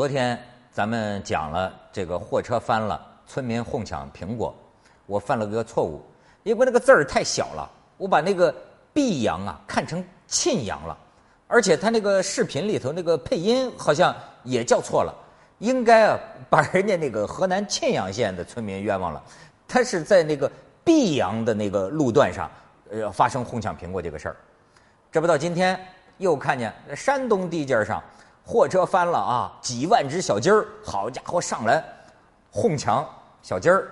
[0.00, 0.42] 昨天
[0.72, 4.56] 咱们讲了这个货车翻了，村民哄抢苹果，
[5.04, 6.00] 我犯了个错误，
[6.42, 8.50] 因为那个字儿太小了，我把那个
[8.94, 10.96] 毕阳啊看成沁阳了，
[11.46, 15.14] 而且他那个视频里头那个配音好像也叫错了，
[15.58, 19.22] 应该啊把人家那个河南沁阳县的村民冤枉了，
[19.68, 20.50] 他是在那个
[20.82, 22.50] 泌阳的那个路段上，
[22.90, 24.36] 呃发生哄抢苹果这个事儿，
[25.12, 25.78] 这不到今天
[26.16, 28.02] 又看见山东地界上。
[28.50, 29.52] 货车翻了啊！
[29.60, 31.84] 几万只小鸡儿，好家伙，上来
[32.50, 33.08] 哄抢
[33.42, 33.88] 小鸡儿。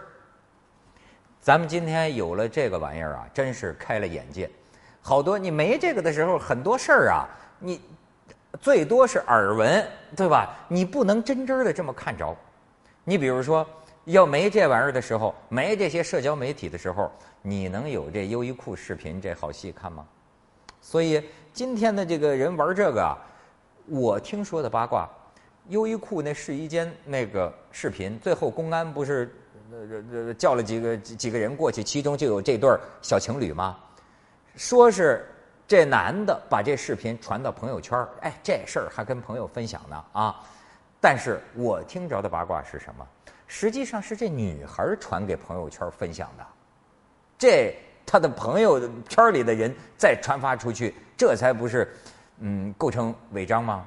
[1.41, 4.51] 咱们今天有了这个玩意儿啊，真是开了眼界。
[5.01, 7.29] 好多你没这个的时候，很多事儿啊，
[7.61, 7.81] 你
[8.61, 10.53] 最多是耳闻，对吧？
[10.67, 12.37] 你不能真真的这么看着。
[13.05, 13.65] 你比如说，
[14.07, 20.05] 要没这玩意儿的时候，没这些社交媒体的时候，你能有这优衣库视频这好戏看吗？
[20.81, 23.17] 所以今天的这个人玩这个啊。
[23.89, 25.09] 我听说的八卦，
[25.69, 29.35] 优衣库那试衣间那个视频，最后公安不是
[29.71, 33.79] 呃呃叫了几个几几个人过去，其中就有这对小情侣吗？
[34.57, 35.27] 说是
[35.67, 40.43] 这男的把这视频传到朋友圈哎，这事儿还跟朋友分享呢啊！
[41.01, 43.07] 但是我听着的八卦是什么？
[43.47, 46.47] 实际上是这女孩传给朋友圈分享的，
[47.39, 51.89] 这他的朋友圈里的人再传发出去，这才不是。
[52.41, 53.87] 嗯，构成违章吗？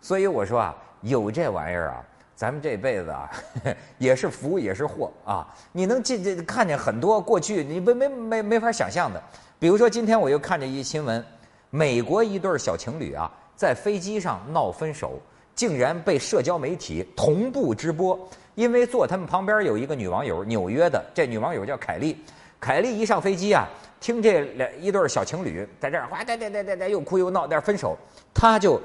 [0.00, 3.30] 所以我说啊，有这玩意儿啊，咱们这辈子啊，
[3.98, 5.46] 也是福也是祸啊。
[5.72, 9.22] 你能进这看见很多过去你没没没没法想象的，
[9.58, 11.24] 比如说今天我又看见一新闻，
[11.70, 15.20] 美国一对小情侣啊，在飞机上闹分手，
[15.54, 18.18] 竟然被社交媒体同步直播，
[18.54, 22.22] 因为坐他们旁边有一个女网友，纽约的，这女网友叫凯莉。
[22.60, 23.68] 凯莉一上飞机啊，
[24.00, 27.96] 听这两一对小情侣在这儿哗哒哒哒哒哒又哭又闹，在分手，
[28.34, 28.80] 他就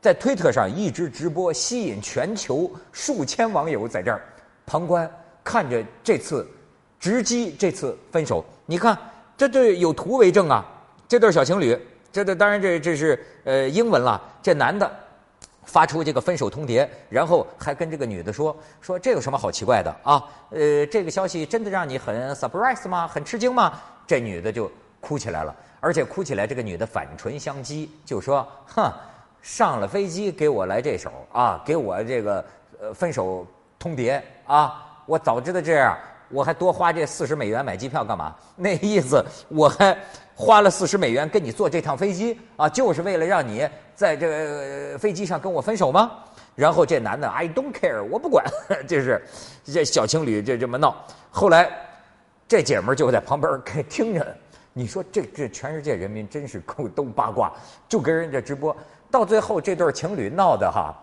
[0.00, 4.20] 在推特上一直直播，吸引全球数千网友在这儿
[4.66, 5.10] 旁观，
[5.44, 6.46] 看着这次
[6.98, 8.44] 直击这次分手。
[8.66, 8.96] 你看，
[9.36, 10.64] 这这有图为证啊，
[11.08, 11.78] 这对小情侣，
[12.12, 14.90] 这这当然这这是呃英文了，这男的。
[15.70, 20.24] 发出这个分手通牒，然后还跟这个女的说说这有什么好奇怪的啊？
[20.50, 23.06] 呃，这个消息真的让你很 surprise 吗？
[23.06, 23.80] 很吃惊吗？
[24.04, 24.68] 这女的就
[25.00, 28.92] 哭起来了，而且哭起来，这个女的反唇相讥，就说：“哼，
[29.40, 32.44] 上了飞机给我来这手啊，给我这个
[32.80, 33.46] 呃分手
[33.78, 35.02] 通牒啊！
[35.06, 35.96] 我早知道这样，
[36.30, 38.34] 我还多花这四十美元买机票干嘛？
[38.56, 39.96] 那意思我还。”
[40.40, 46.12] 花了四十美元跟你坐这趟飞机啊，就是为了让你在这个飞机上跟我分手吗？
[46.54, 48.42] 然后这男的 I don't care，我不管，
[48.88, 49.22] 就是
[49.66, 50.96] 这小情侣就这么闹。
[51.30, 51.70] 后来
[52.48, 54.34] 这姐们儿就在旁边给 听着，
[54.72, 57.52] 你说这这全世界人民真是够都八卦，
[57.86, 58.74] 就跟人家直播。
[59.10, 60.96] 到最后这对情侣闹的哈，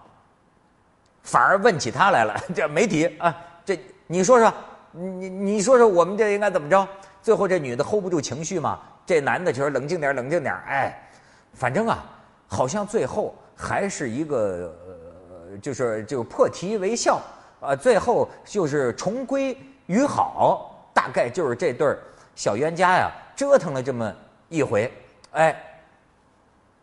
[1.21, 2.35] 反而问起他来了。
[2.55, 4.51] 这媒体啊，这你说说，
[4.97, 6.88] 你你你说说我们这应该怎么着？
[7.22, 8.80] 最后这女的 hold 不住情绪嘛。
[9.06, 11.09] 这男的就说冷静点，冷静点，哎，
[11.53, 12.03] 反正啊，
[12.46, 17.22] 好像最后还是一个，呃，就是就破涕为笑，
[17.62, 21.96] 啊，最后就是重归于好，大概就是这对
[22.35, 24.14] 小冤家呀，折腾了这么
[24.50, 24.91] 一回，
[25.31, 25.56] 哎，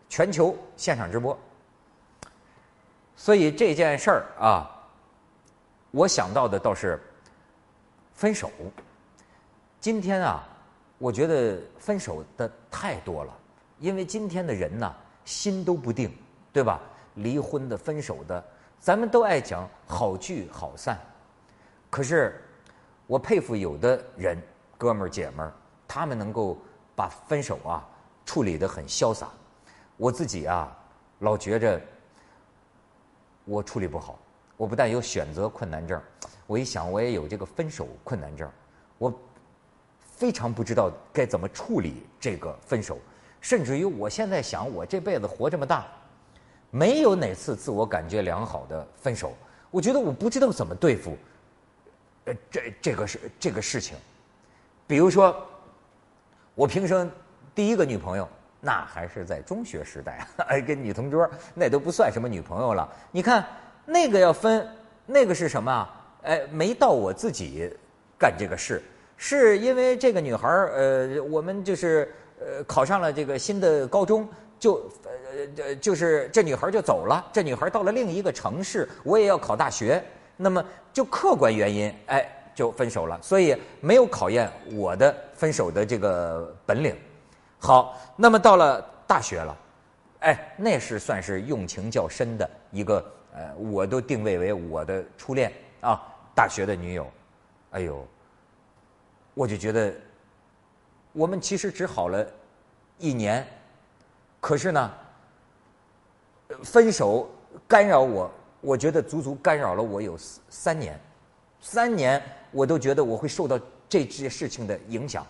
[0.09, 1.39] 全球现场直播，
[3.17, 4.71] 所以这件事儿啊，
[5.91, 6.99] 我想到的倒是
[8.15, 8.51] 分手，
[9.81, 10.49] 今天啊。
[10.97, 13.37] 我觉得分手的太多了，
[13.81, 14.95] 因为今天的人呢，
[15.25, 16.17] 心都不定，
[16.53, 16.81] 对吧？
[17.17, 18.43] 离婚的、分手的，
[18.79, 20.97] 咱们都爱讲好聚好散。
[21.91, 22.41] 可是，
[23.09, 24.39] 我佩服有的人，
[24.79, 25.53] 哥们儿姐们儿，
[25.87, 26.57] 他们能够
[26.95, 27.87] 把分手啊
[28.25, 29.29] 处理得很潇洒。
[29.97, 30.75] 我自己啊，
[31.19, 31.79] 老觉着
[33.45, 34.17] 我处理不好。
[34.57, 36.01] 我不但有选择困难症，
[36.47, 38.51] 我一想我也有这个分手困难症，
[38.99, 39.13] 我。
[40.17, 42.99] 非常不知道该怎么处理这个分手，
[43.41, 45.85] 甚至于我现在想，我这辈子活这么大，
[46.71, 49.35] 没有哪次自我感觉良好的分手。
[49.73, 51.19] 我觉得我不知道怎么对付，
[52.27, 53.97] 呃，这这个是这个事情。
[54.87, 55.45] 比如说，
[56.55, 57.11] 我平生
[57.53, 58.27] 第一个女朋友，
[58.61, 60.25] 那还是在中学时代，
[60.65, 62.89] 跟女同桌，那都不算什么女朋友了。
[63.11, 63.45] 你看
[63.85, 64.67] 那个要分，
[65.07, 66.07] 那个是什么啊？
[66.23, 67.71] 哎，没到我自己
[68.19, 68.83] 干这个事。
[69.17, 74.29] 是因为这个女孩儿，呃，我们就是呃考上了这个新的高中，
[74.59, 74.91] 就
[75.57, 77.25] 呃就是这女孩儿就走了。
[77.33, 80.03] 这女孩儿到了另一个城市，我也要考大学，
[80.37, 83.19] 那么就客观原因，哎，就分手了。
[83.23, 86.97] 所以没有考验我的分手的这个本领。
[87.59, 89.57] 好，那么到了大学了，
[90.21, 93.05] 哎，那是算是用情较深的一个
[93.35, 96.01] 呃，我都定位为我的初恋啊，
[96.37, 97.11] 大学的女友，
[97.73, 98.07] 哎呦，
[99.35, 99.93] 我就觉得
[101.13, 102.25] 我们其实只好了
[102.97, 103.45] 一年，
[104.41, 104.95] 可是呢，
[106.63, 107.29] 分手
[107.67, 110.17] 干扰我，我觉得足足干扰了我有
[110.49, 110.97] 三年，
[111.61, 112.23] 三年
[112.53, 113.59] 我都觉得我会受到
[113.89, 115.27] 这些事情的影响，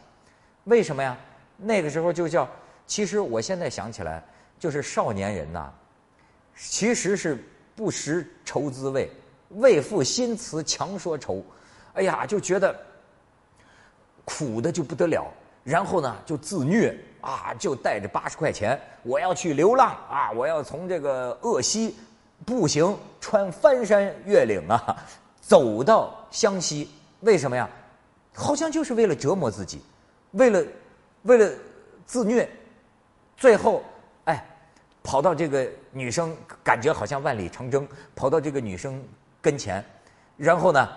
[0.65, 1.17] 为什么呀？
[1.57, 2.47] 那个时候就叫，
[2.87, 4.23] 其实我现在想起来，
[4.59, 5.73] 就是少年人呐，
[6.55, 7.43] 其实是。
[7.77, 9.11] 不识愁滋味，
[9.51, 11.45] 为赋新词强说愁。
[11.95, 12.75] 哎呀，就觉得
[14.25, 15.27] 苦的就不得了。
[15.63, 21.97] 然后呢，就自虐啊，就带着八十块钱，我要去流浪啊，我要从这个鄂西
[22.45, 24.97] 步行穿翻山越岭啊，
[25.41, 26.91] 走到湘西。
[27.21, 27.69] 为什么呀？
[28.35, 29.81] 好像就是为了折磨自己，
[30.33, 30.63] 为了
[31.23, 31.51] 为了
[32.05, 32.49] 自虐。
[33.37, 33.83] 最后，
[35.05, 36.35] 跑到这个女生，
[36.65, 37.87] 感觉好像万里长征，
[38.17, 39.01] 跑到这个女生
[39.41, 39.85] 跟前，
[40.39, 40.89] 然后呢，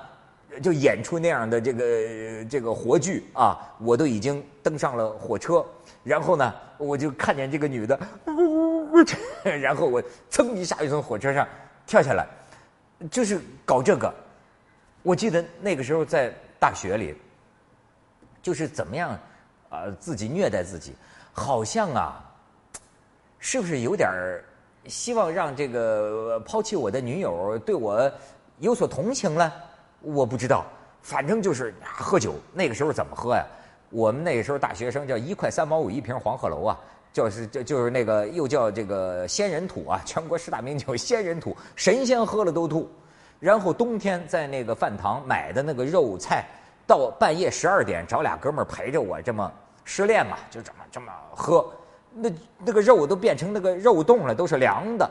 [0.63, 3.59] 就演出那样的这个这个活剧啊！
[3.79, 5.63] 我都已经登上了火车，
[6.05, 7.99] 然后呢，我就看见这个女的，
[9.43, 11.45] 然后我噌一下就从火车上
[11.85, 12.25] 跳下来，
[13.11, 14.11] 就是搞这个。
[15.03, 17.13] 我记得那个时候在大学里，
[18.41, 19.19] 就是怎么样
[19.69, 20.95] 啊，自己虐待自己，
[21.33, 22.23] 好像啊。
[23.39, 24.09] 是不是有点
[24.87, 28.11] 希望让这个抛弃我的女友对我
[28.59, 29.53] 有所同情了？
[30.01, 30.65] 我不知道，
[31.01, 32.35] 反正就是喝酒。
[32.53, 33.45] 那个时候怎么喝呀？
[33.89, 36.79] 我们那个时候大学生叫一块三毛五一瓶黄鹤楼啊，
[37.13, 42.89] 就是就就是那个又叫这个仙人土啊，全国十大名酒仙人土，神仙喝了都吐。
[43.39, 46.45] 然后冬天在那个饭堂买的那个肉菜，
[46.85, 49.51] 到半夜十二点找俩哥们陪着我这么
[49.83, 51.71] 失恋嘛，就这么这么喝。
[52.19, 52.31] 那
[52.65, 55.09] 那个肉都变成那个肉冻了，都是凉的。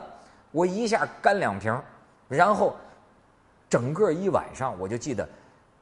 [0.51, 1.77] 我一下干两瓶，
[2.27, 2.75] 然后
[3.69, 5.27] 整个一晚上，我就记得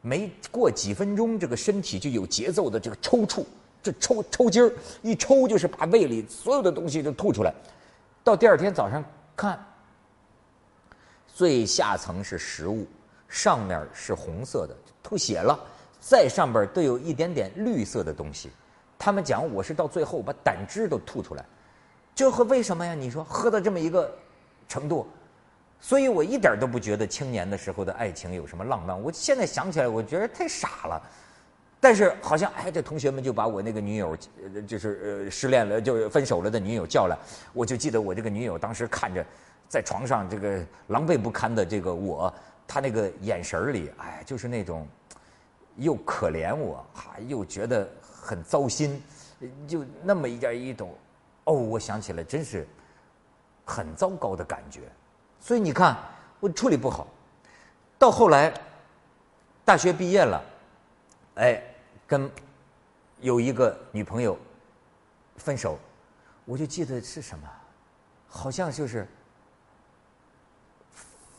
[0.02, 3.46] 没过几分钟，这个身体就有节奏的这个抽搐，
[3.82, 7.54] 这抽抽筋儿，一抽就是把胃里所有的东西都吐出来。
[8.24, 9.04] 到第二天早上
[9.36, 9.64] 看，
[11.28, 12.88] 最下层是食物，
[13.28, 15.58] 上面是红色的，吐血了，
[16.00, 18.50] 再上边都有一点点绿色的东西。
[19.06, 21.46] 他们讲我是到最后把胆汁都吐出来，
[22.16, 22.96] 这和为什么呀？
[22.96, 24.12] 你说喝到这么一个
[24.68, 25.08] 程度，
[25.80, 29.00] 所以我一点都不觉得青年的时候的爱情有什么浪漫。
[29.00, 31.00] 我现在想起来，我觉得太傻了。
[31.80, 34.18] 但是好像哎，这同学们就把我那个女友，
[34.66, 37.16] 就是呃失恋了，就分手了的女友叫来，
[37.54, 39.24] 我就记得我这个女友当时看着
[39.70, 42.34] 在床上这个狼狈不堪的这个我，
[42.66, 44.88] 她那个眼神里，哎，就是那种
[45.76, 47.88] 又可怜我，哈，又觉得。
[48.26, 49.00] 很糟心，
[49.68, 50.92] 就那么一点一种，
[51.44, 52.68] 哦，我想起来，真是
[53.64, 54.82] 很糟糕的感觉。
[55.40, 55.96] 所以你看，
[56.40, 57.06] 我处理不好。
[58.00, 58.52] 到后来，
[59.64, 60.44] 大学毕业了，
[61.36, 61.62] 哎，
[62.08, 62.28] 跟
[63.22, 64.36] 有一个女朋友
[65.38, 65.78] 分手，
[66.46, 67.48] 我就记得是什么，
[68.28, 69.08] 好像就是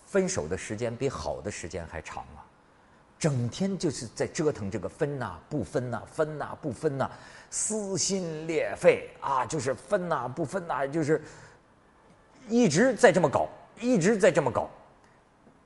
[0.07, 2.47] 分手的时间比好的时间还长啊。
[3.19, 7.11] 整天就是在折腾这个分呐不分呐分呐不分呐，
[7.51, 9.45] 撕心裂肺啊！
[9.47, 11.23] 就是分呐不分呐，就是
[12.49, 13.49] 一直在这么搞，
[13.81, 14.69] 一直在这么搞。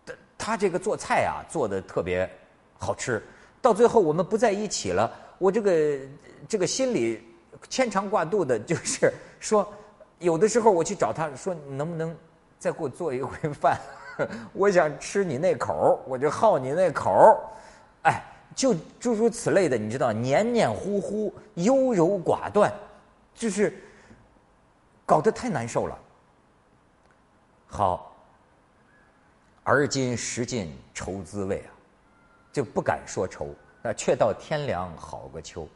[0.07, 2.30] 他他这个做菜啊做的特别
[2.78, 3.21] 好吃，
[3.61, 5.99] 到最后我们不在一起了，我这个
[6.49, 7.23] 这个心里
[7.69, 9.71] 牵肠挂肚的，就是说
[10.21, 12.16] 有的时候我去找他说，能不能
[12.61, 13.76] 再给我做一回饭？
[14.53, 17.39] 我想吃你那口我就好你那口
[18.03, 18.23] 哎，
[18.55, 22.73] 就诸如此类的，你知道，黏黏糊糊、优柔寡断，
[23.35, 23.73] 就是
[25.05, 25.99] 搞得太难受了。
[27.67, 28.17] 好，
[29.62, 31.71] 而今识尽愁滋味啊，
[32.53, 35.69] 就不敢说愁，那却道天凉好个秋。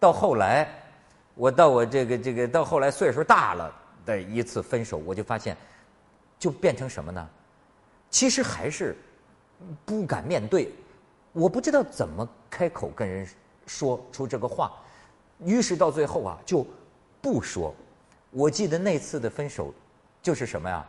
[0.00, 0.68] 到后来，
[1.34, 3.74] 我到我这个这个到后来岁数大了
[4.06, 5.56] 的一次分手，我就发现，
[6.38, 7.28] 就变成什么呢？
[8.10, 8.96] 其实还是
[9.84, 10.72] 不敢面对，
[11.32, 13.28] 我不知道怎么开口跟人
[13.66, 14.72] 说出这个话，
[15.38, 16.66] 于是到最后啊就
[17.20, 17.74] 不说。
[18.30, 19.72] 我记得那次的分手
[20.22, 20.86] 就是什么呀？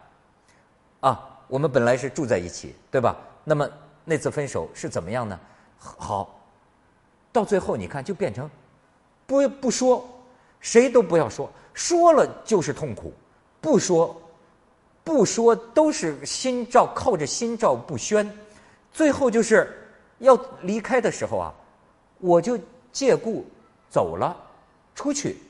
[1.02, 3.16] 啊，我们本来是住在一起，对吧？
[3.44, 3.70] 那么
[4.06, 5.40] 那次分手是怎么样呢？
[5.78, 6.40] 好，
[7.32, 8.50] 到最后你看就变成
[9.26, 10.08] 不不说，
[10.60, 13.14] 谁都不要说，说了就是痛苦，
[13.62, 14.16] 不说。
[15.10, 18.32] 不说都是心照靠着心照不宣，
[18.94, 19.76] 最后就是
[20.20, 21.54] 要离开的时候啊，
[22.20, 22.56] 我就
[22.92, 23.44] 借故
[23.90, 24.38] 走了
[24.94, 25.42] 出去。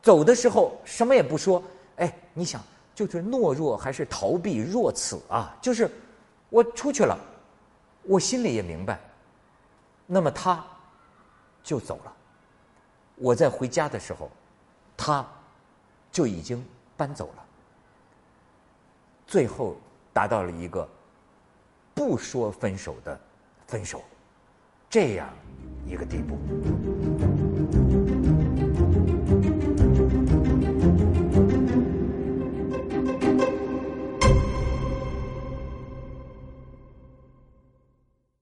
[0.00, 1.62] 走的时候什么也不说，
[1.96, 2.62] 哎，你想
[2.94, 5.54] 就是懦弱还是逃避若此啊？
[5.60, 5.90] 就是
[6.48, 7.18] 我出去了，
[8.04, 8.98] 我心里也明白，
[10.06, 10.64] 那么他
[11.62, 12.12] 就走了。
[13.16, 14.30] 我在回家的时候，
[14.96, 15.22] 他
[16.10, 16.64] 就已经
[16.96, 17.44] 搬走了。
[19.28, 19.76] 最后
[20.10, 20.88] 达到了一个
[21.94, 23.20] 不说分手的
[23.66, 24.02] 分手，
[24.88, 25.28] 这样
[25.86, 26.38] 一个地步。